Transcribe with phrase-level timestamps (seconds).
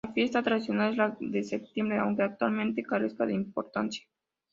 [0.07, 4.07] La fiesta tradicional es la de septiembre aunque actualmente carezca de importancia.